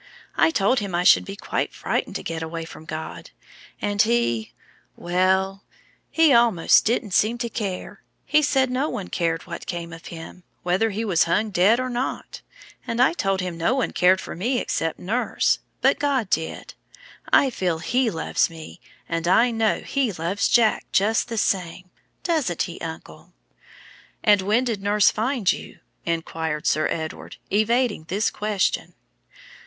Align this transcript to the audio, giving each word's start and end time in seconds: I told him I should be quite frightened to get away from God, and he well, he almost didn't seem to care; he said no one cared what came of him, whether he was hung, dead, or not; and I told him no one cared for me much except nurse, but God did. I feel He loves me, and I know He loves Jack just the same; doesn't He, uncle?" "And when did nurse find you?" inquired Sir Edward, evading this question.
I 0.35 0.49
told 0.49 0.79
him 0.79 0.95
I 0.95 1.03
should 1.03 1.25
be 1.25 1.35
quite 1.35 1.75
frightened 1.75 2.15
to 2.15 2.23
get 2.23 2.41
away 2.41 2.65
from 2.65 2.85
God, 2.85 3.29
and 3.79 4.01
he 4.01 4.51
well, 4.95 5.63
he 6.09 6.33
almost 6.33 6.85
didn't 6.85 7.11
seem 7.11 7.37
to 7.37 7.49
care; 7.49 8.01
he 8.25 8.41
said 8.41 8.71
no 8.71 8.89
one 8.89 9.09
cared 9.09 9.45
what 9.45 9.67
came 9.67 9.93
of 9.93 10.07
him, 10.07 10.41
whether 10.63 10.89
he 10.89 11.05
was 11.05 11.25
hung, 11.25 11.51
dead, 11.51 11.79
or 11.79 11.87
not; 11.87 12.41
and 12.87 12.99
I 12.99 13.13
told 13.13 13.41
him 13.41 13.55
no 13.59 13.75
one 13.75 13.91
cared 13.91 14.19
for 14.19 14.35
me 14.35 14.55
much 14.55 14.61
except 14.63 14.97
nurse, 14.97 15.59
but 15.81 15.99
God 15.99 16.31
did. 16.31 16.73
I 17.31 17.51
feel 17.51 17.77
He 17.77 18.09
loves 18.09 18.49
me, 18.49 18.81
and 19.07 19.27
I 19.27 19.51
know 19.51 19.81
He 19.81 20.11
loves 20.11 20.47
Jack 20.49 20.87
just 20.91 21.27
the 21.27 21.37
same; 21.37 21.91
doesn't 22.23 22.63
He, 22.63 22.79
uncle?" 22.81 23.33
"And 24.23 24.41
when 24.41 24.63
did 24.63 24.81
nurse 24.81 25.11
find 25.11 25.53
you?" 25.53 25.77
inquired 26.07 26.65
Sir 26.65 26.87
Edward, 26.87 27.37
evading 27.51 28.05
this 28.07 28.31
question. 28.31 28.95